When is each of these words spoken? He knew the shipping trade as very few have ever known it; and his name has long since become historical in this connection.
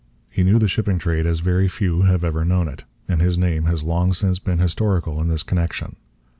He 0.31 0.41
knew 0.41 0.57
the 0.57 0.67
shipping 0.67 0.97
trade 0.97 1.27
as 1.27 1.41
very 1.41 1.67
few 1.67 2.01
have 2.01 2.23
ever 2.23 2.43
known 2.43 2.67
it; 2.67 2.85
and 3.07 3.21
his 3.21 3.37
name 3.37 3.65
has 3.65 3.83
long 3.83 4.13
since 4.13 4.39
become 4.39 4.57
historical 4.57 5.21
in 5.21 5.27
this 5.27 5.43
connection. 5.43 5.95